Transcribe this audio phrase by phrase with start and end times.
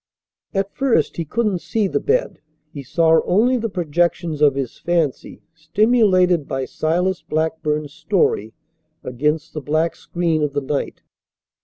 [0.55, 2.41] At first he couldn't see the bed.
[2.73, 8.55] He saw only the projections of his fancy, stimulated by Silas Blackburn's story,
[9.03, 11.03] against the black screen of the night.